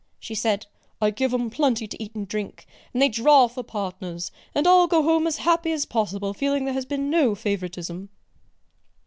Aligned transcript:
She 0.19 0.33
said, 0.33 0.65
"I 0.99 1.11
give 1.11 1.31
'em 1.31 1.51
plenty 1.51 1.85
to 1.85 2.03
eat 2.03 2.15
and 2.15 2.27
drink, 2.27 2.65
and 2.91 2.99
they 2.99 3.07
draw 3.07 3.45
for 3.47 3.61
partners, 3.61 4.31
and 4.55 4.65
all 4.65 4.87
go 4.87 5.03
home 5.03 5.27
as 5.27 5.37
happy 5.37 5.71
as 5.71 5.85
possible 5.85 6.33
feeling 6.33 6.65
there 6.65 6.73
has 6.73 6.87
been 6.87 7.11
no 7.11 7.35
favouritism!" 7.35 8.09